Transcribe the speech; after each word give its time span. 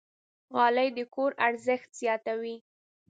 غالۍ 0.55 0.89
د 0.97 0.99
کور 1.15 1.31
ارزښت 1.47 1.89
زیاتوي. 2.01 2.55